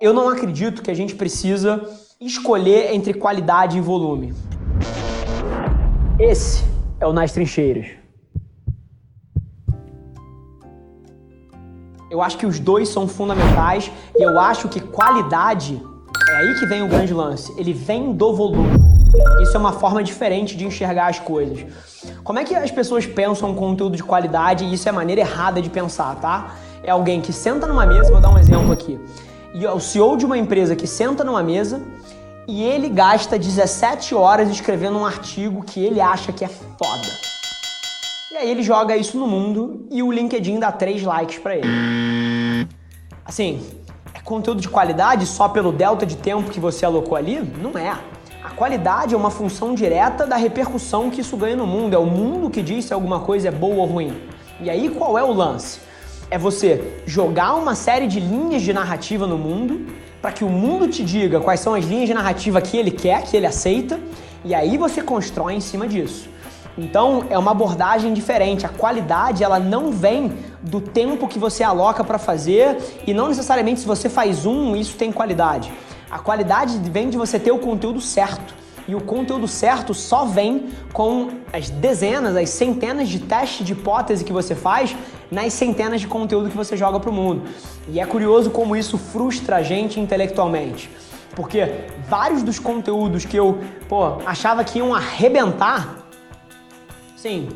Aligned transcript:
Eu 0.00 0.14
não 0.14 0.28
acredito 0.28 0.80
que 0.80 0.92
a 0.92 0.94
gente 0.94 1.16
precisa 1.16 1.84
escolher 2.20 2.94
entre 2.94 3.12
qualidade 3.12 3.78
e 3.78 3.80
volume. 3.80 4.32
Esse 6.20 6.64
é 7.00 7.06
o 7.08 7.12
Nas 7.12 7.32
Trincheiras. 7.32 7.88
Eu 12.08 12.22
acho 12.22 12.38
que 12.38 12.46
os 12.46 12.60
dois 12.60 12.88
são 12.88 13.08
fundamentais 13.08 13.90
e 14.16 14.22
eu 14.22 14.38
acho 14.38 14.68
que 14.68 14.78
qualidade 14.78 15.82
é 16.28 16.36
aí 16.36 16.54
que 16.60 16.66
vem 16.66 16.80
o 16.80 16.86
grande 16.86 17.12
lance. 17.12 17.52
Ele 17.58 17.72
vem 17.72 18.12
do 18.12 18.32
volume. 18.32 18.78
Isso 19.42 19.56
é 19.56 19.58
uma 19.58 19.72
forma 19.72 20.00
diferente 20.00 20.56
de 20.56 20.64
enxergar 20.64 21.08
as 21.08 21.18
coisas. 21.18 21.66
Como 22.22 22.38
é 22.38 22.44
que 22.44 22.54
as 22.54 22.70
pessoas 22.70 23.04
pensam 23.04 23.52
conteúdo 23.52 23.96
de 23.96 24.04
qualidade 24.04 24.64
e 24.64 24.72
isso 24.72 24.88
é 24.88 24.92
maneira 24.92 25.22
errada 25.22 25.60
de 25.60 25.68
pensar, 25.68 26.14
tá? 26.20 26.54
É 26.84 26.90
alguém 26.92 27.20
que 27.20 27.32
senta 27.32 27.66
numa 27.66 27.84
mesa, 27.84 28.12
vou 28.12 28.20
dar 28.20 28.28
um 28.28 28.38
exemplo 28.38 28.70
aqui 28.70 28.96
e 29.54 29.66
o 29.66 29.80
CEO 29.80 30.16
de 30.16 30.26
uma 30.26 30.36
empresa 30.36 30.76
que 30.76 30.86
senta 30.86 31.24
numa 31.24 31.42
mesa 31.42 31.80
e 32.46 32.62
ele 32.62 32.88
gasta 32.88 33.38
17 33.38 34.14
horas 34.14 34.48
escrevendo 34.50 34.98
um 34.98 35.04
artigo 35.04 35.62
que 35.62 35.84
ele 35.84 36.00
acha 36.00 36.32
que 36.32 36.44
é 36.44 36.48
foda. 36.48 37.08
E 38.30 38.36
aí 38.36 38.50
ele 38.50 38.62
joga 38.62 38.96
isso 38.96 39.18
no 39.18 39.26
mundo 39.26 39.86
e 39.90 40.02
o 40.02 40.12
LinkedIn 40.12 40.58
dá 40.58 40.70
3 40.70 41.02
likes 41.02 41.38
para 41.38 41.56
ele. 41.56 42.68
Assim, 43.24 43.60
é 44.14 44.20
conteúdo 44.20 44.60
de 44.60 44.68
qualidade 44.68 45.26
só 45.26 45.48
pelo 45.48 45.72
delta 45.72 46.06
de 46.06 46.16
tempo 46.16 46.50
que 46.50 46.60
você 46.60 46.84
alocou 46.84 47.16
ali? 47.16 47.40
Não 47.40 47.78
é. 47.78 47.90
A 48.42 48.50
qualidade 48.50 49.14
é 49.14 49.16
uma 49.16 49.30
função 49.30 49.74
direta 49.74 50.26
da 50.26 50.36
repercussão 50.36 51.10
que 51.10 51.20
isso 51.20 51.36
ganha 51.36 51.56
no 51.56 51.66
mundo. 51.66 51.94
É 51.94 51.98
o 51.98 52.06
mundo 52.06 52.48
que 52.48 52.62
diz 52.62 52.86
se 52.86 52.94
alguma 52.94 53.20
coisa 53.20 53.48
é 53.48 53.50
boa 53.50 53.76
ou 53.76 53.86
ruim. 53.86 54.22
E 54.60 54.70
aí 54.70 54.88
qual 54.88 55.18
é 55.18 55.22
o 55.22 55.32
lance? 55.32 55.87
É 56.30 56.36
você 56.36 57.00
jogar 57.06 57.54
uma 57.54 57.74
série 57.74 58.06
de 58.06 58.20
linhas 58.20 58.62
de 58.62 58.72
narrativa 58.72 59.26
no 59.26 59.38
mundo 59.38 59.86
para 60.20 60.32
que 60.32 60.44
o 60.44 60.48
mundo 60.48 60.88
te 60.88 61.02
diga 61.02 61.40
quais 61.40 61.60
são 61.60 61.74
as 61.74 61.84
linhas 61.84 62.08
de 62.08 62.14
narrativa 62.14 62.60
que 62.60 62.76
ele 62.76 62.90
quer, 62.90 63.22
que 63.22 63.36
ele 63.36 63.46
aceita, 63.46 63.98
e 64.44 64.54
aí 64.54 64.76
você 64.76 65.00
constrói 65.02 65.54
em 65.54 65.60
cima 65.60 65.86
disso. 65.86 66.28
Então 66.76 67.24
é 67.28 67.36
uma 67.36 67.50
abordagem 67.50 68.12
diferente. 68.12 68.64
A 68.64 68.68
qualidade 68.68 69.42
ela 69.42 69.58
não 69.58 69.90
vem 69.90 70.32
do 70.62 70.80
tempo 70.80 71.26
que 71.26 71.38
você 71.38 71.64
aloca 71.64 72.04
para 72.04 72.18
fazer 72.18 72.78
e 73.06 73.12
não 73.12 73.28
necessariamente 73.28 73.80
se 73.80 73.86
você 73.86 74.08
faz 74.08 74.46
um 74.46 74.76
isso 74.76 74.96
tem 74.96 75.10
qualidade. 75.10 75.72
A 76.10 76.18
qualidade 76.18 76.78
vem 76.90 77.10
de 77.10 77.16
você 77.16 77.38
ter 77.38 77.50
o 77.50 77.58
conteúdo 77.58 78.00
certo. 78.00 78.54
E 78.88 78.94
o 78.94 79.00
conteúdo 79.02 79.46
certo 79.46 79.92
só 79.92 80.24
vem 80.24 80.70
com 80.94 81.28
as 81.52 81.68
dezenas, 81.68 82.34
as 82.34 82.48
centenas 82.48 83.10
de 83.10 83.18
testes 83.18 83.66
de 83.66 83.74
hipótese 83.74 84.24
que 84.24 84.32
você 84.32 84.54
faz 84.54 84.96
nas 85.30 85.52
centenas 85.52 86.00
de 86.00 86.08
conteúdo 86.08 86.48
que 86.48 86.56
você 86.56 86.74
joga 86.74 86.98
para 86.98 87.10
o 87.10 87.12
mundo. 87.12 87.42
E 87.86 88.00
é 88.00 88.06
curioso 88.06 88.48
como 88.48 88.74
isso 88.74 88.96
frustra 88.96 89.56
a 89.56 89.62
gente 89.62 90.00
intelectualmente. 90.00 90.90
Porque 91.36 91.68
vários 92.08 92.42
dos 92.42 92.58
conteúdos 92.58 93.26
que 93.26 93.36
eu 93.36 93.58
pô, 93.90 94.22
achava 94.24 94.64
que 94.64 94.78
iam 94.78 94.94
arrebentar, 94.94 96.08
sim, 97.14 97.50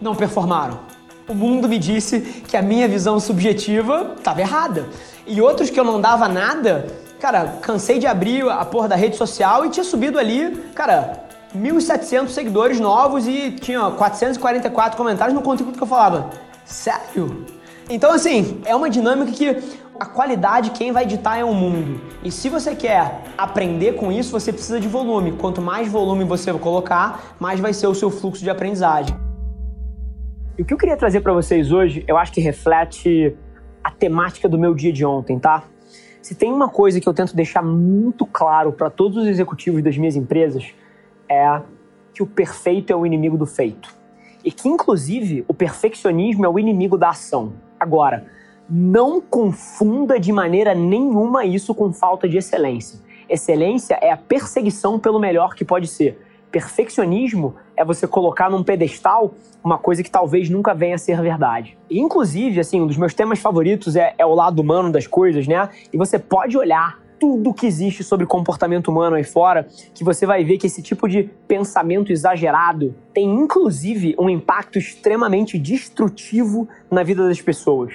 não 0.00 0.16
performaram. 0.16 0.80
O 1.28 1.34
mundo 1.34 1.68
me 1.68 1.78
disse 1.78 2.20
que 2.48 2.56
a 2.56 2.62
minha 2.62 2.88
visão 2.88 3.20
subjetiva 3.20 4.14
estava 4.18 4.40
errada. 4.40 4.88
E 5.28 5.40
outros 5.40 5.70
que 5.70 5.78
eu 5.78 5.84
não 5.84 6.00
dava 6.00 6.26
nada 6.26 6.88
Cara, 7.20 7.58
cansei 7.60 7.98
de 7.98 8.06
abrir 8.06 8.48
a 8.48 8.64
porra 8.64 8.88
da 8.88 8.96
rede 8.96 9.16
social 9.16 9.66
e 9.66 9.70
tinha 9.70 9.82
subido 9.82 10.18
ali, 10.18 10.56
cara, 10.74 11.24
1.700 11.56 12.28
seguidores 12.28 12.78
novos 12.78 13.26
e 13.26 13.50
tinha 13.50 13.90
444 13.90 14.96
comentários 14.96 15.34
no 15.34 15.42
conteúdo 15.42 15.76
que 15.76 15.82
eu 15.82 15.86
falava. 15.86 16.30
Sério? 16.64 17.44
Então, 17.90 18.12
assim, 18.12 18.60
é 18.64 18.76
uma 18.76 18.88
dinâmica 18.88 19.32
que 19.32 19.56
a 19.98 20.04
qualidade 20.04 20.70
quem 20.70 20.92
vai 20.92 21.04
ditar 21.04 21.38
é 21.38 21.44
o 21.44 21.52
mundo. 21.52 22.00
E 22.22 22.30
se 22.30 22.48
você 22.48 22.76
quer 22.76 23.22
aprender 23.36 23.94
com 23.94 24.12
isso, 24.12 24.30
você 24.30 24.52
precisa 24.52 24.78
de 24.78 24.86
volume. 24.86 25.32
Quanto 25.32 25.60
mais 25.60 25.90
volume 25.90 26.22
você 26.22 26.52
colocar, 26.52 27.34
mais 27.40 27.58
vai 27.58 27.72
ser 27.72 27.88
o 27.88 27.94
seu 27.94 28.10
fluxo 28.10 28.44
de 28.44 28.50
aprendizagem. 28.50 29.16
E 30.56 30.62
o 30.62 30.64
que 30.64 30.72
eu 30.72 30.78
queria 30.78 30.96
trazer 30.96 31.20
para 31.20 31.32
vocês 31.32 31.72
hoje, 31.72 32.04
eu 32.06 32.16
acho 32.16 32.32
que 32.32 32.40
reflete 32.40 33.36
a 33.82 33.90
temática 33.90 34.48
do 34.48 34.58
meu 34.58 34.74
dia 34.74 34.92
de 34.92 35.04
ontem, 35.04 35.38
tá? 35.38 35.64
Se 36.20 36.34
tem 36.34 36.52
uma 36.52 36.68
coisa 36.68 37.00
que 37.00 37.08
eu 37.08 37.14
tento 37.14 37.34
deixar 37.34 37.62
muito 37.62 38.26
claro 38.26 38.72
para 38.72 38.90
todos 38.90 39.16
os 39.16 39.26
executivos 39.26 39.82
das 39.82 39.96
minhas 39.96 40.16
empresas, 40.16 40.74
é 41.28 41.60
que 42.12 42.22
o 42.22 42.26
perfeito 42.26 42.92
é 42.92 42.96
o 42.96 43.06
inimigo 43.06 43.36
do 43.36 43.46
feito. 43.46 43.94
E 44.44 44.50
que, 44.50 44.68
inclusive, 44.68 45.44
o 45.46 45.54
perfeccionismo 45.54 46.44
é 46.44 46.48
o 46.48 46.58
inimigo 46.58 46.96
da 46.96 47.10
ação. 47.10 47.52
Agora, 47.78 48.26
não 48.68 49.20
confunda 49.20 50.18
de 50.18 50.32
maneira 50.32 50.74
nenhuma 50.74 51.44
isso 51.44 51.74
com 51.74 51.92
falta 51.92 52.28
de 52.28 52.36
excelência. 52.36 53.00
Excelência 53.28 53.98
é 54.00 54.10
a 54.10 54.16
perseguição 54.16 54.98
pelo 54.98 55.18
melhor 55.18 55.54
que 55.54 55.64
pode 55.64 55.86
ser. 55.86 56.18
Perfeccionismo 56.50 57.54
é 57.76 57.84
você 57.84 58.06
colocar 58.06 58.50
num 58.50 58.62
pedestal 58.62 59.34
uma 59.62 59.78
coisa 59.78 60.02
que 60.02 60.10
talvez 60.10 60.48
nunca 60.48 60.74
venha 60.74 60.94
a 60.94 60.98
ser 60.98 61.20
verdade. 61.20 61.76
E, 61.90 62.00
inclusive, 62.00 62.60
assim, 62.60 62.80
um 62.80 62.86
dos 62.86 62.96
meus 62.96 63.12
temas 63.12 63.38
favoritos 63.38 63.96
é, 63.96 64.14
é 64.16 64.24
o 64.24 64.34
lado 64.34 64.60
humano 64.60 64.90
das 64.90 65.06
coisas, 65.06 65.46
né? 65.46 65.68
E 65.92 65.96
você 65.96 66.18
pode 66.18 66.56
olhar 66.56 66.98
tudo 67.18 67.52
que 67.52 67.66
existe 67.66 68.04
sobre 68.04 68.26
comportamento 68.26 68.88
humano 68.88 69.16
aí 69.16 69.24
fora, 69.24 69.66
que 69.92 70.04
você 70.04 70.24
vai 70.24 70.44
ver 70.44 70.56
que 70.56 70.66
esse 70.66 70.82
tipo 70.82 71.08
de 71.08 71.24
pensamento 71.46 72.12
exagerado 72.12 72.94
tem 73.12 73.28
inclusive 73.28 74.14
um 74.18 74.30
impacto 74.30 74.78
extremamente 74.78 75.58
destrutivo 75.58 76.68
na 76.90 77.02
vida 77.02 77.26
das 77.26 77.40
pessoas. 77.40 77.94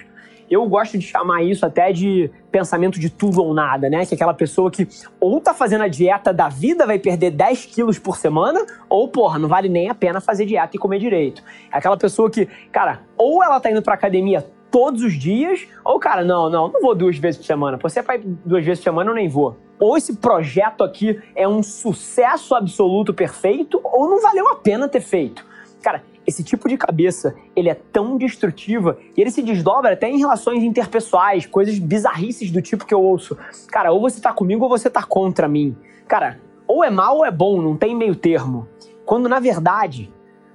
Eu 0.50 0.68
gosto 0.68 0.98
de 0.98 1.06
chamar 1.06 1.44
isso 1.44 1.66
até 1.66 1.92
de 1.92 2.30
pensamento 2.52 3.00
de 3.00 3.10
tudo 3.10 3.42
ou 3.44 3.54
nada, 3.54 3.90
né? 3.90 4.06
Que 4.06 4.14
é 4.14 4.16
aquela 4.16 4.34
pessoa 4.34 4.70
que 4.70 4.88
ou 5.20 5.40
tá 5.40 5.54
fazendo 5.54 5.84
a 5.84 5.88
dieta 5.88 6.34
da 6.34 6.50
vida, 6.50 6.86
vai 6.86 7.00
perder 7.00 7.32
10 7.32 7.66
quilos 7.68 7.98
por 7.98 8.18
semana, 8.18 8.66
ou, 8.90 9.08
porra, 9.08 9.40
não 9.40 9.48
vale 9.48 9.70
nem 9.70 9.90
a 9.90 9.96
pena 9.96 10.22
fazer 10.22 10.46
dieta 10.46 10.76
e 10.76 10.80
comer 10.80 11.00
direito. 11.00 11.44
É 11.72 11.78
aquela 11.78 11.98
pessoa 11.98 12.30
que, 12.30 12.46
cara, 12.72 13.02
ou 13.18 13.44
ela 13.44 13.60
tá 13.60 13.72
indo 13.72 13.82
pra 13.82 13.94
academia 13.94 14.46
todos 14.70 15.04
os 15.04 15.14
dias, 15.14 15.68
ou, 15.86 16.00
cara, 16.00 16.24
não, 16.24 16.50
não, 16.50 16.68
não 16.68 16.82
vou 16.82 16.96
duas 16.96 17.18
vezes 17.18 17.40
por 17.40 17.46
semana. 17.46 17.78
Você 17.78 18.02
vai 18.02 18.18
duas 18.18 18.66
vezes 18.66 18.80
por 18.80 18.86
semana, 18.86 19.12
eu 19.12 19.16
nem 19.16 19.30
vou. 19.30 19.56
Ou 19.80 19.96
esse 19.96 20.16
projeto 20.16 20.84
aqui 20.84 21.22
é 21.36 21.48
um 21.48 21.62
sucesso 21.62 22.56
absoluto 22.56 23.14
perfeito, 23.14 23.80
ou 23.84 24.10
não 24.10 24.22
valeu 24.22 24.50
a 24.50 24.56
pena 24.56 24.88
ter 24.88 25.02
feito. 25.02 25.46
Cara, 25.82 26.02
esse 26.26 26.44
tipo 26.44 26.68
de 26.68 26.78
cabeça, 26.78 27.36
ele 27.56 27.70
é 27.70 27.74
tão 27.74 28.18
destrutiva 28.18 28.98
e 29.16 29.22
ele 29.22 29.32
se 29.32 29.42
desdobra 29.42 29.94
até 29.94 30.10
em 30.10 30.18
relações 30.18 30.64
interpessoais, 30.64 31.46
coisas 31.46 31.78
bizarrices 31.78 32.52
do 32.52 32.62
tipo 32.62 32.86
que 32.86 32.94
eu 32.94 33.02
ouço. 33.02 33.38
Cara, 33.68 33.92
ou 33.92 34.00
você 34.00 34.22
tá 34.22 34.32
comigo 34.32 34.64
ou 34.64 34.70
você 34.70 34.90
tá 34.90 35.04
contra 35.04 35.48
mim. 35.48 35.76
Cara, 36.08 36.40
ou 36.68 36.84
é 36.84 36.90
mal 36.90 37.18
ou 37.18 37.26
é 37.26 37.32
bom, 37.32 37.62
não 37.62 37.76
tem 37.76 37.96
meio 37.96 38.16
termo. 38.16 38.68
Quando 39.06 39.28
na 39.28 39.40
verdade, 39.40 40.12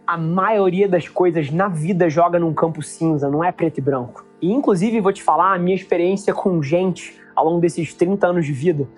a 0.07 0.17
maioria 0.17 0.89
das 0.89 1.07
coisas 1.07 1.51
na 1.51 1.69
vida 1.69 2.09
joga 2.09 2.39
num 2.39 2.55
campo 2.55 2.83
cinza, 2.83 3.29
não 3.29 3.45
é 3.45 3.53
preto 3.53 3.79
e 3.79 3.83
branco. 3.83 4.25
E 4.41 4.51
inclusive 4.51 5.01
vou 5.01 5.13
te 5.13 5.23
falar 5.23 5.55
a 5.55 5.59
minha 5.59 5.77
experiência 5.77 6.33
com 6.33 6.63
gente 6.63 7.21
ao 7.37 7.45
longo 7.45 7.61
desses 7.61 7.93
30 7.93 8.27
anos 8.27 8.47
de 8.47 8.53
vida 8.53 8.89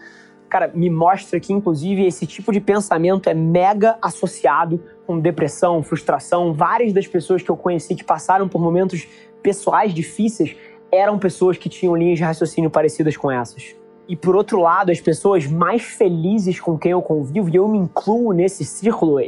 cara, 0.50 0.70
me 0.74 0.90
mostra 0.90 1.38
que, 1.38 1.52
inclusive, 1.52 2.04
esse 2.04 2.26
tipo 2.26 2.52
de 2.52 2.60
pensamento 2.60 3.30
é 3.30 3.34
mega 3.34 3.96
associado 4.02 4.82
com 5.06 5.18
depressão, 5.18 5.82
frustração. 5.82 6.52
Várias 6.52 6.92
das 6.92 7.06
pessoas 7.06 7.40
que 7.40 7.50
eu 7.50 7.56
conheci 7.56 7.94
que 7.94 8.04
passaram 8.04 8.48
por 8.48 8.60
momentos 8.60 9.06
pessoais 9.40 9.94
difíceis 9.94 10.56
eram 10.92 11.18
pessoas 11.18 11.56
que 11.56 11.68
tinham 11.68 11.94
linhas 11.94 12.18
de 12.18 12.24
raciocínio 12.24 12.68
parecidas 12.68 13.16
com 13.16 13.30
essas. 13.30 13.76
E 14.08 14.16
por 14.16 14.34
outro 14.34 14.60
lado, 14.60 14.90
as 14.90 15.00
pessoas 15.00 15.46
mais 15.46 15.82
felizes 15.82 16.58
com 16.58 16.76
quem 16.76 16.90
eu 16.90 17.00
convivo, 17.00 17.48
e 17.48 17.54
eu 17.54 17.68
me 17.68 17.78
incluo 17.78 18.32
nesse 18.32 18.64
círculo, 18.64 19.18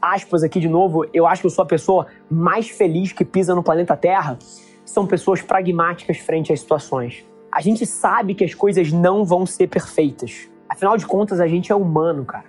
aspas 0.00 0.44
aqui 0.44 0.60
de 0.60 0.68
novo, 0.68 1.04
eu 1.12 1.26
acho 1.26 1.42
que 1.42 1.46
eu 1.46 1.50
sou 1.50 1.64
a 1.64 1.66
pessoa 1.66 2.06
mais 2.30 2.68
feliz 2.68 3.10
que 3.12 3.24
pisa 3.24 3.52
no 3.52 3.64
planeta 3.64 3.96
Terra, 3.96 4.38
são 4.84 5.08
pessoas 5.08 5.42
pragmáticas 5.42 6.18
frente 6.18 6.52
às 6.52 6.60
situações. 6.60 7.26
A 7.50 7.60
gente 7.60 7.84
sabe 7.84 8.34
que 8.34 8.44
as 8.44 8.54
coisas 8.54 8.92
não 8.92 9.24
vão 9.24 9.44
ser 9.44 9.66
perfeitas. 9.66 10.51
Afinal 10.72 10.96
de 10.96 11.06
contas, 11.06 11.38
a 11.38 11.46
gente 11.46 11.70
é 11.70 11.74
humano, 11.74 12.24
cara. 12.24 12.46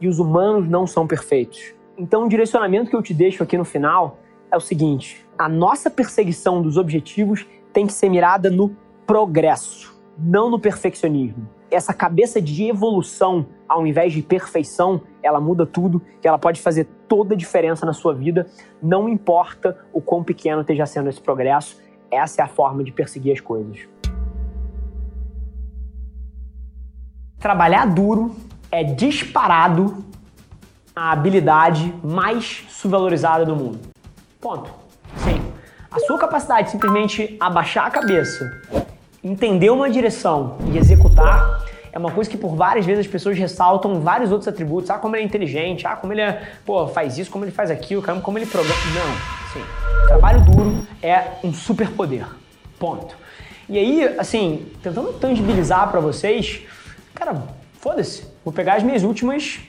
E 0.00 0.08
os 0.08 0.18
humanos 0.18 0.66
não 0.66 0.86
são 0.86 1.06
perfeitos. 1.06 1.74
Então, 1.98 2.24
o 2.24 2.28
direcionamento 2.28 2.88
que 2.88 2.96
eu 2.96 3.02
te 3.02 3.12
deixo 3.12 3.42
aqui 3.42 3.58
no 3.58 3.64
final 3.64 4.16
é 4.50 4.56
o 4.56 4.60
seguinte: 4.60 5.26
a 5.36 5.50
nossa 5.50 5.90
perseguição 5.90 6.62
dos 6.62 6.78
objetivos 6.78 7.46
tem 7.70 7.86
que 7.86 7.92
ser 7.92 8.08
mirada 8.08 8.50
no 8.50 8.74
progresso, 9.06 9.94
não 10.18 10.48
no 10.48 10.58
perfeccionismo. 10.58 11.46
Essa 11.70 11.92
cabeça 11.92 12.40
de 12.40 12.64
evolução, 12.64 13.46
ao 13.68 13.86
invés 13.86 14.14
de 14.14 14.22
perfeição, 14.22 15.02
ela 15.22 15.38
muda 15.38 15.66
tudo 15.66 16.00
e 16.24 16.26
ela 16.26 16.38
pode 16.38 16.58
fazer 16.58 16.88
toda 17.06 17.34
a 17.34 17.36
diferença 17.36 17.84
na 17.84 17.92
sua 17.92 18.14
vida, 18.14 18.46
não 18.82 19.06
importa 19.10 19.78
o 19.92 20.00
quão 20.00 20.24
pequeno 20.24 20.62
esteja 20.62 20.86
sendo 20.86 21.10
esse 21.10 21.20
progresso. 21.20 21.78
Essa 22.10 22.40
é 22.40 22.44
a 22.44 22.48
forma 22.48 22.82
de 22.82 22.92
perseguir 22.92 23.34
as 23.34 23.40
coisas. 23.40 23.86
Trabalhar 27.42 27.86
duro 27.86 28.36
é 28.70 28.84
disparado 28.84 30.04
a 30.94 31.10
habilidade 31.10 31.92
mais 32.02 32.64
subvalorizada 32.70 33.44
do 33.44 33.56
mundo. 33.56 33.80
Ponto. 34.40 34.70
Sim. 35.18 35.42
A 35.90 35.98
sua 35.98 36.16
capacidade 36.18 36.66
de 36.66 36.70
simplesmente 36.70 37.36
abaixar 37.40 37.86
a 37.86 37.90
cabeça 37.90 38.62
entender 39.22 39.70
uma 39.70 39.90
direção 39.90 40.56
e 40.72 40.78
executar 40.78 41.64
é 41.92 41.98
uma 41.98 42.10
coisa 42.10 42.30
que 42.30 42.36
por 42.36 42.54
várias 42.54 42.86
vezes 42.86 43.06
as 43.06 43.12
pessoas 43.12 43.36
ressaltam 43.36 44.00
vários 44.00 44.30
outros 44.30 44.48
atributos. 44.48 44.88
Ah, 44.88 44.98
como 44.98 45.14
ele 45.14 45.24
é 45.24 45.26
inteligente, 45.26 45.86
ah, 45.86 45.96
como 45.96 46.12
ele 46.12 46.22
é, 46.22 46.42
pô, 46.64 46.86
faz 46.88 47.18
isso, 47.18 47.30
como 47.30 47.44
ele 47.44 47.52
faz 47.52 47.70
aquilo, 47.70 48.02
como 48.22 48.38
ele 48.38 48.46
programa. 48.46 48.80
Não, 48.94 49.52
sim. 49.52 49.66
Trabalho 50.06 50.40
duro 50.42 50.86
é 51.02 51.24
um 51.44 51.52
superpoder. 51.52 52.26
Ponto. 52.78 53.14
E 53.68 53.78
aí, 53.78 54.04
assim, 54.18 54.66
tentando 54.82 55.12
tangibilizar 55.14 55.90
para 55.90 56.00
vocês, 56.00 56.62
cara, 57.14 57.42
foda-se. 57.74 58.26
Vou 58.44 58.52
pegar 58.52 58.74
as 58.74 58.82
minhas 58.82 59.02
últimas 59.02 59.60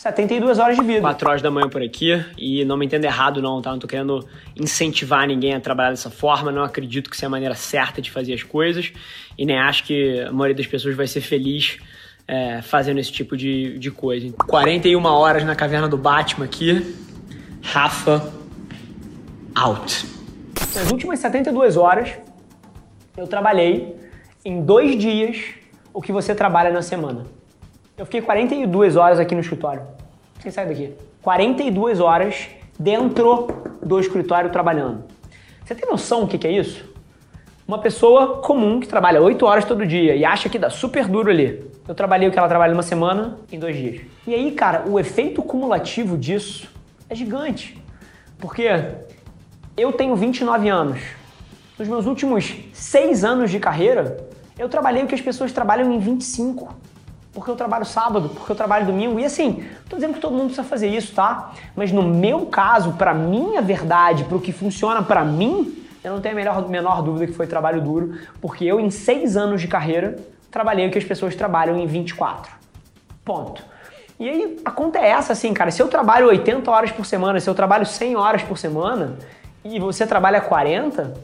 72 0.00 0.58
horas 0.58 0.76
de 0.76 0.82
vida. 0.82 1.02
4 1.02 1.28
horas 1.28 1.42
da 1.42 1.50
manhã 1.50 1.68
por 1.68 1.82
aqui 1.82 2.24
e 2.38 2.64
não 2.64 2.76
me 2.76 2.86
entenda 2.86 3.06
errado 3.06 3.42
não, 3.42 3.60
tá? 3.60 3.70
Não 3.70 3.78
tô 3.78 3.86
querendo 3.86 4.26
incentivar 4.56 5.26
ninguém 5.26 5.52
a 5.52 5.60
trabalhar 5.60 5.90
dessa 5.90 6.08
forma, 6.08 6.50
não 6.50 6.62
acredito 6.62 7.10
que 7.10 7.16
seja 7.16 7.26
a 7.26 7.30
maneira 7.30 7.54
certa 7.54 8.00
de 8.00 8.10
fazer 8.10 8.32
as 8.32 8.42
coisas 8.42 8.92
e 9.36 9.44
nem 9.44 9.58
acho 9.58 9.84
que 9.84 10.20
a 10.20 10.32
maioria 10.32 10.56
das 10.56 10.66
pessoas 10.66 10.96
vai 10.96 11.06
ser 11.06 11.20
feliz 11.20 11.78
é, 12.26 12.62
fazendo 12.62 12.98
esse 12.98 13.12
tipo 13.12 13.36
de, 13.36 13.78
de 13.78 13.90
coisa. 13.90 14.32
41 14.48 15.04
horas 15.04 15.44
na 15.44 15.54
caverna 15.54 15.86
do 15.86 15.98
Batman 15.98 16.46
aqui, 16.46 16.96
Rafa, 17.60 18.32
out. 19.54 20.06
Nas 20.74 20.90
últimas 20.90 21.18
72 21.18 21.76
horas, 21.76 22.10
eu 23.18 23.26
trabalhei 23.26 23.96
em 24.42 24.62
dois 24.62 24.98
dias 24.98 25.59
o 25.92 26.00
que 26.00 26.12
você 26.12 26.34
trabalha 26.34 26.70
na 26.70 26.82
semana. 26.82 27.26
Eu 27.96 28.04
fiquei 28.04 28.22
42 28.22 28.96
horas 28.96 29.18
aqui 29.18 29.34
no 29.34 29.40
escritório. 29.40 29.82
Quem 30.40 30.50
sai 30.50 30.66
daqui? 30.66 30.94
42 31.22 32.00
horas 32.00 32.48
dentro 32.78 33.48
do 33.82 34.00
escritório 34.00 34.50
trabalhando. 34.50 35.04
Você 35.64 35.74
tem 35.74 35.88
noção 35.88 36.24
do 36.24 36.38
que 36.38 36.46
é 36.46 36.50
isso? 36.50 36.88
Uma 37.68 37.78
pessoa 37.78 38.38
comum 38.38 38.80
que 38.80 38.88
trabalha 38.88 39.20
8 39.20 39.46
horas 39.46 39.64
todo 39.64 39.86
dia 39.86 40.16
e 40.16 40.24
acha 40.24 40.48
que 40.48 40.58
dá 40.58 40.70
super 40.70 41.06
duro 41.06 41.30
ali. 41.30 41.70
Eu 41.86 41.94
trabalhei 41.94 42.28
o 42.28 42.32
que 42.32 42.38
ela 42.38 42.48
trabalha 42.48 42.72
numa 42.72 42.82
semana 42.82 43.38
em 43.52 43.58
dois 43.58 43.76
dias. 43.76 44.02
E 44.26 44.34
aí, 44.34 44.50
cara, 44.52 44.84
o 44.88 44.98
efeito 44.98 45.42
cumulativo 45.42 46.16
disso 46.16 46.68
é 47.08 47.14
gigante. 47.14 47.80
Porque 48.38 48.68
eu 49.76 49.92
tenho 49.92 50.16
29 50.16 50.68
anos. 50.68 51.00
Nos 51.78 51.86
meus 51.86 52.06
últimos 52.06 52.56
6 52.72 53.24
anos 53.24 53.50
de 53.50 53.60
carreira, 53.60 54.16
eu 54.60 54.68
trabalhei 54.68 55.02
o 55.02 55.06
que 55.06 55.14
as 55.14 55.20
pessoas 55.20 55.52
trabalham 55.52 55.90
em 55.90 55.98
25 55.98 56.74
porque 57.32 57.50
eu 57.50 57.56
trabalho 57.56 57.84
sábado, 57.84 58.28
porque 58.28 58.50
eu 58.50 58.56
trabalho 58.56 58.86
domingo. 58.86 59.18
E 59.18 59.24
assim, 59.24 59.64
tô 59.88 59.96
dizendo 59.96 60.14
que 60.14 60.20
todo 60.20 60.32
mundo 60.32 60.46
precisa 60.46 60.64
fazer 60.64 60.88
isso, 60.88 61.14
tá? 61.14 61.52
Mas 61.76 61.92
no 61.92 62.02
meu 62.02 62.46
caso, 62.46 62.94
para 62.94 63.14
minha 63.14 63.62
verdade, 63.62 64.24
para 64.24 64.36
o 64.36 64.40
que 64.40 64.52
funciona 64.52 65.00
para 65.00 65.24
mim, 65.24 65.80
eu 66.02 66.12
não 66.12 66.20
tenho 66.20 66.34
a 66.34 66.36
melhor, 66.36 66.68
menor 66.68 67.02
dúvida 67.02 67.28
que 67.28 67.32
foi 67.32 67.46
trabalho 67.46 67.80
duro, 67.80 68.18
porque 68.40 68.64
eu, 68.64 68.80
em 68.80 68.90
seis 68.90 69.36
anos 69.36 69.60
de 69.60 69.68
carreira, 69.68 70.18
trabalhei 70.50 70.88
o 70.88 70.90
que 70.90 70.98
as 70.98 71.04
pessoas 71.04 71.36
trabalham 71.36 71.78
em 71.78 71.86
24. 71.86 72.52
Ponto. 73.24 73.62
E 74.18 74.28
aí, 74.28 74.60
a 74.64 74.70
conta 74.70 74.98
é 74.98 75.08
essa, 75.08 75.32
assim, 75.32 75.54
cara. 75.54 75.70
Se 75.70 75.80
eu 75.80 75.88
trabalho 75.88 76.26
80 76.26 76.68
horas 76.70 76.90
por 76.90 77.06
semana, 77.06 77.38
se 77.38 77.48
eu 77.48 77.54
trabalho 77.54 77.86
100 77.86 78.16
horas 78.16 78.42
por 78.42 78.58
semana, 78.58 79.16
e 79.64 79.78
você 79.78 80.06
trabalha 80.06 80.40
40, 80.40 81.14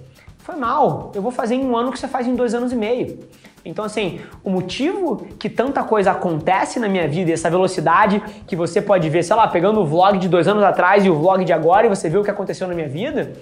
foi 0.46 0.54
mal. 0.54 1.10
Eu 1.12 1.20
vou 1.20 1.32
fazer 1.32 1.56
em 1.56 1.66
um 1.66 1.76
ano 1.76 1.90
que 1.90 1.98
você 1.98 2.06
faz 2.06 2.24
em 2.24 2.36
dois 2.36 2.54
anos 2.54 2.72
e 2.72 2.76
meio. 2.76 3.18
Então, 3.64 3.84
assim, 3.84 4.20
o 4.44 4.48
motivo 4.48 5.26
que 5.40 5.50
tanta 5.50 5.82
coisa 5.82 6.12
acontece 6.12 6.78
na 6.78 6.88
minha 6.88 7.08
vida, 7.08 7.32
essa 7.32 7.50
velocidade 7.50 8.22
que 8.46 8.54
você 8.54 8.80
pode 8.80 9.10
ver, 9.10 9.24
sei 9.24 9.34
lá, 9.34 9.48
pegando 9.48 9.80
o 9.80 9.84
vlog 9.84 10.16
de 10.18 10.28
dois 10.28 10.46
anos 10.46 10.62
atrás 10.62 11.04
e 11.04 11.10
o 11.10 11.18
vlog 11.18 11.44
de 11.44 11.52
agora 11.52 11.86
e 11.86 11.88
você 11.88 12.08
vê 12.08 12.16
o 12.16 12.22
que 12.22 12.30
aconteceu 12.30 12.68
na 12.68 12.74
minha 12.74 12.88
vida, 12.88 13.32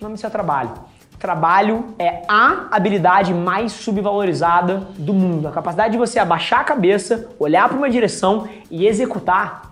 o 0.00 0.02
nome 0.02 0.14
disso 0.14 0.26
é 0.26 0.30
trabalho. 0.30 0.70
Trabalho 1.18 1.94
é 1.98 2.22
a 2.26 2.68
habilidade 2.70 3.34
mais 3.34 3.72
subvalorizada 3.72 4.88
do 4.96 5.12
mundo. 5.12 5.48
A 5.48 5.50
capacidade 5.50 5.92
de 5.92 5.98
você 5.98 6.18
abaixar 6.18 6.60
a 6.60 6.64
cabeça, 6.64 7.28
olhar 7.38 7.68
para 7.68 7.76
uma 7.76 7.90
direção 7.90 8.48
e 8.70 8.86
executar 8.86 9.70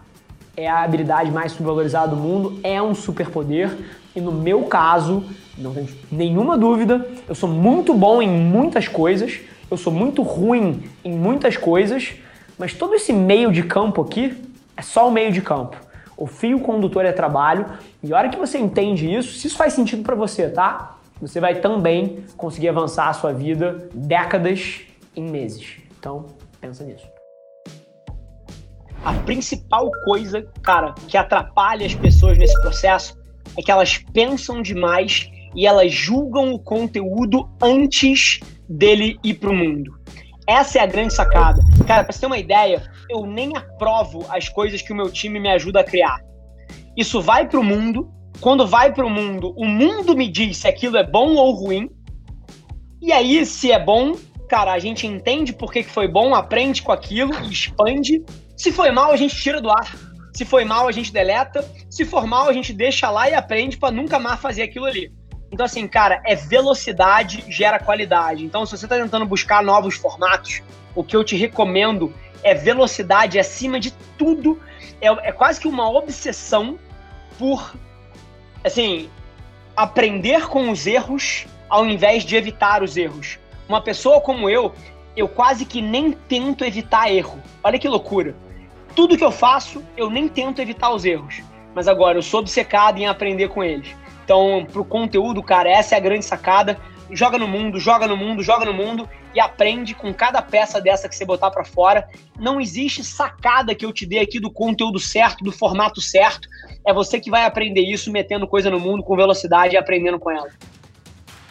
é 0.55 0.69
a 0.69 0.83
habilidade 0.83 1.31
mais 1.31 1.53
subvalorizada 1.53 2.09
do 2.09 2.17
mundo, 2.17 2.61
é 2.63 2.83
um 2.83 2.95
superpoder. 2.95 3.71
E 4.19 4.21
no 4.21 4.33
meu 4.33 4.65
caso, 4.65 5.23
não 5.57 5.73
tenho 5.73 5.87
nenhuma 6.11 6.59
dúvida. 6.59 7.07
Eu 7.29 7.37
sou 7.37 7.49
muito 7.49 7.95
bom 7.95 8.21
em 8.21 8.29
muitas 8.29 8.89
coisas, 8.89 9.39
eu 9.71 9.77
sou 9.77 9.93
muito 9.93 10.23
ruim 10.23 10.83
em 11.05 11.13
muitas 11.13 11.57
coisas, 11.57 12.15
mas 12.59 12.75
todo 12.75 12.97
esse 12.97 13.13
meio 13.13 13.53
de 13.53 13.63
campo 13.63 14.03
aqui 14.03 14.37
é 14.77 14.83
só 14.83 15.07
o 15.07 15.13
meio 15.13 15.31
de 15.31 15.41
campo. 15.41 15.77
O 16.17 16.27
fio 16.27 16.59
condutor 16.59 17.05
é 17.05 17.13
trabalho, 17.13 17.67
e 18.03 18.13
a 18.13 18.17
hora 18.17 18.29
que 18.29 18.37
você 18.37 18.59
entende 18.59 19.09
isso, 19.09 19.39
se 19.39 19.47
isso 19.47 19.57
faz 19.57 19.73
sentido 19.73 20.03
para 20.03 20.17
você, 20.17 20.49
tá? 20.49 20.97
Você 21.21 21.39
vai 21.39 21.61
também 21.61 22.25
conseguir 22.37 22.71
avançar 22.71 23.09
a 23.09 23.13
sua 23.13 23.33
vida 23.33 23.89
décadas 23.95 24.81
em 25.15 25.31
meses. 25.31 25.77
Então, 25.97 26.27
pensa 26.61 26.83
nisso. 26.83 27.07
A 29.05 29.13
principal 29.15 29.89
coisa, 30.05 30.45
cara, 30.61 30.93
que 31.07 31.17
atrapalha 31.17 31.87
as 31.87 31.95
pessoas 31.95 32.37
nesse 32.37 32.61
processo 32.61 33.18
é 33.57 33.63
que 33.63 33.71
elas 33.71 33.99
pensam 34.13 34.61
demais 34.63 35.31
e 35.55 35.67
elas 35.67 35.93
julgam 35.93 36.53
o 36.53 36.59
conteúdo 36.59 37.49
antes 37.61 38.41
dele 38.69 39.19
ir 39.25 39.35
para 39.35 39.51
o 39.51 39.55
mundo. 39.55 39.99
Essa 40.47 40.79
é 40.79 40.83
a 40.83 40.87
grande 40.87 41.13
sacada. 41.13 41.61
Cara, 41.87 42.05
para 42.05 42.13
você 42.13 42.21
ter 42.21 42.27
uma 42.27 42.39
ideia, 42.39 42.83
eu 43.11 43.27
nem 43.27 43.57
aprovo 43.57 44.25
as 44.31 44.49
coisas 44.49 44.81
que 44.81 44.93
o 44.93 44.97
meu 44.97 45.11
time 45.11 45.39
me 45.39 45.49
ajuda 45.51 45.81
a 45.81 45.85
criar. 45.85 46.21
Isso 46.97 47.21
vai 47.21 47.47
para 47.47 47.61
o 47.61 47.65
mundo. 47.65 48.11
Quando 48.41 48.67
vai 48.67 48.93
para 48.93 49.05
o 49.05 49.11
mundo, 49.11 49.53
o 49.57 49.67
mundo 49.67 50.17
me 50.17 50.29
diz 50.29 50.59
se 50.59 50.69
aquilo 50.69 50.97
é 50.97 51.05
bom 51.05 51.35
ou 51.35 51.53
ruim. 51.53 51.91
E 53.03 53.13
aí, 53.13 53.45
se 53.45 53.73
é 53.73 53.79
bom, 53.79 54.15
cara, 54.49 54.73
a 54.73 54.79
gente 54.79 55.07
entende 55.07 55.53
por 55.53 55.73
que, 55.73 55.83
foi 55.83 56.09
bom, 56.09 56.35
aprende 56.35 56.83
com 56.83 56.93
aquilo 56.93 57.33
expande. 57.51 58.25
Se 58.57 58.73
foi 58.73 58.91
mal, 58.91 59.13
a 59.13 59.17
gente 59.17 59.37
tira 59.37 59.61
do 59.61 59.71
ar. 59.71 59.95
Se 60.39 60.45
foi 60.45 60.65
mal, 60.65 60.87
a 60.87 60.93
gente 60.93 61.13
deleta. 61.13 61.69
Se 61.91 62.05
for 62.05 62.25
mal, 62.25 62.49
a 62.49 62.53
gente 62.53 62.73
deixa 62.73 63.11
lá 63.11 63.29
e 63.29 63.35
aprende 63.35 63.77
para 63.77 63.91
nunca 63.91 64.21
mais 64.21 64.39
fazer 64.39 64.63
aquilo 64.63 64.85
ali. 64.85 65.13
Então, 65.51 65.67
assim, 65.67 65.89
cara, 65.89 66.23
é 66.25 66.37
velocidade 66.37 67.43
gera 67.49 67.81
qualidade. 67.81 68.45
Então, 68.45 68.65
se 68.65 68.79
você 68.79 68.87
está 68.87 68.97
tentando 68.97 69.27
buscar 69.27 69.65
novos 69.65 69.97
formatos, 69.97 70.63
o 70.95 71.03
que 71.03 71.17
eu 71.17 71.25
te 71.25 71.35
recomendo 71.35 72.15
é 72.45 72.55
velocidade 72.55 73.37
acima 73.37 73.81
de 73.81 73.91
tudo. 74.17 74.63
É, 75.01 75.09
é 75.09 75.33
quase 75.33 75.59
que 75.59 75.67
uma 75.67 75.91
obsessão 75.91 76.79
por, 77.37 77.75
assim, 78.63 79.11
aprender 79.77 80.47
com 80.47 80.71
os 80.71 80.87
erros 80.87 81.47
ao 81.69 81.85
invés 81.85 82.23
de 82.23 82.37
evitar 82.37 82.81
os 82.81 82.97
erros. 82.97 83.41
Uma 83.69 83.81
pessoa 83.81 84.21
como 84.21 84.49
eu, 84.49 84.73
eu 85.17 85.27
quase 85.27 85.65
que 85.65 85.83
nem 85.83 86.13
tento 86.13 86.65
evitar 86.65 87.11
erro. 87.11 87.43
Olha 87.61 87.77
que 87.77 87.89
loucura. 87.89 88.37
Tudo 88.99 89.17
que 89.17 89.23
eu 89.23 89.31
faço, 89.31 89.81
eu 89.97 90.11
nem 90.11 90.27
tento 90.27 90.61
evitar 90.61 90.91
os 90.91 91.05
erros. 91.05 91.41
Mas 91.73 91.87
agora 91.87 92.19
eu 92.19 92.23
sou 92.23 92.41
obcecado 92.41 92.99
em 92.99 93.07
aprender 93.07 93.47
com 93.47 93.63
eles. 93.63 93.95
Então, 94.25 94.67
pro 94.73 94.85
conteúdo, 94.85 95.41
cara, 95.41 95.71
essa 95.71 95.95
é 95.95 95.99
a 95.99 96.01
grande 96.01 96.25
sacada. 96.25 96.77
Joga 97.13 97.39
no 97.39 97.47
mundo, 97.47 97.79
joga 97.79 98.09
no 98.09 98.17
mundo, 98.17 98.43
joga 98.43 98.65
no 98.65 98.75
mundo 98.75 99.09
e 99.33 99.39
aprende 99.39 99.95
com 99.95 100.13
cada 100.13 100.43
peça 100.43 100.81
dessa 100.81 101.09
que 101.09 101.15
você 101.15 101.25
botar 101.25 101.53
para 101.53 101.65
fora. 101.65 102.09
Não 102.41 102.61
existe 102.61 103.05
sacada 103.05 103.73
que 103.73 103.87
eu 103.87 103.93
te 103.93 104.05
dê 104.05 104.19
aqui 104.19 104.41
do 104.41 104.51
conteúdo 104.51 104.99
certo, 104.99 105.45
do 105.45 105.53
formato 105.53 106.01
certo. 106.01 106.49
É 106.85 106.93
você 106.93 107.21
que 107.21 107.31
vai 107.31 107.45
aprender 107.45 107.83
isso 107.83 108.11
metendo 108.11 108.49
coisa 108.49 108.69
no 108.69 108.81
mundo 108.81 109.05
com 109.05 109.15
velocidade 109.15 109.77
e 109.77 109.79
aprendendo 109.79 110.19
com 110.19 110.33
ela. 110.33 110.49